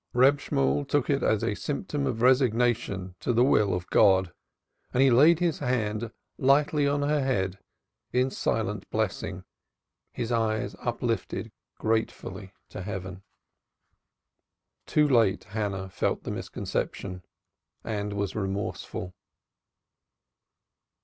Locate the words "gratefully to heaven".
11.77-13.21